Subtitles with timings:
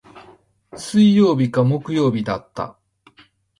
[0.75, 2.75] 水曜日か木曜日だった。